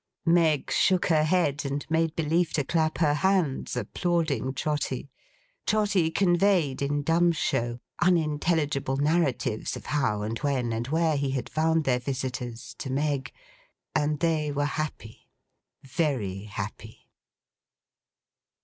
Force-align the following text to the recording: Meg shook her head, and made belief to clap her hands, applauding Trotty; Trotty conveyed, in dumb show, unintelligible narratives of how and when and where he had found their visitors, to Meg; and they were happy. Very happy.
Meg 0.25 0.71
shook 0.71 1.09
her 1.09 1.23
head, 1.25 1.63
and 1.63 1.85
made 1.87 2.15
belief 2.15 2.53
to 2.53 2.63
clap 2.63 2.97
her 2.97 3.13
hands, 3.13 3.77
applauding 3.77 4.51
Trotty; 4.51 5.11
Trotty 5.67 6.09
conveyed, 6.09 6.81
in 6.81 7.03
dumb 7.03 7.31
show, 7.31 7.79
unintelligible 8.01 8.97
narratives 8.97 9.75
of 9.75 9.85
how 9.85 10.23
and 10.23 10.39
when 10.39 10.73
and 10.73 10.87
where 10.87 11.15
he 11.17 11.29
had 11.29 11.47
found 11.49 11.83
their 11.83 11.99
visitors, 11.99 12.73
to 12.79 12.89
Meg; 12.91 13.31
and 13.93 14.21
they 14.21 14.51
were 14.51 14.65
happy. 14.65 15.27
Very 15.83 16.45
happy. 16.45 17.07